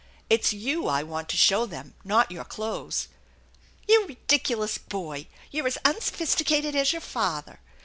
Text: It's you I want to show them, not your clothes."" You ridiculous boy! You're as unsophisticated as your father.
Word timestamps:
It's 0.31 0.51
you 0.51 0.87
I 0.87 1.03
want 1.03 1.29
to 1.29 1.37
show 1.37 1.67
them, 1.67 1.93
not 2.03 2.31
your 2.31 2.43
clothes."" 2.43 3.07
You 3.87 4.07
ridiculous 4.07 4.79
boy! 4.79 5.27
You're 5.51 5.67
as 5.67 5.77
unsophisticated 5.85 6.75
as 6.75 6.91
your 6.91 7.01
father. 7.03 7.59